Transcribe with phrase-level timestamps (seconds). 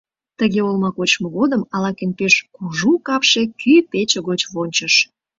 [0.39, 4.93] Тыге олма кочмо годым ала-кӧн пеш кужу капше кӱ пече гоч вончыш.